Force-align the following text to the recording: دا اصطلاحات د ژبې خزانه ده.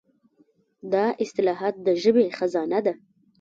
دا 0.93 1.05
اصطلاحات 1.23 1.75
د 1.85 1.87
ژبې 2.01 2.25
خزانه 2.37 2.79
ده. 2.85 2.93